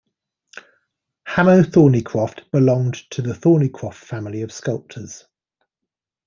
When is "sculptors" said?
4.51-5.25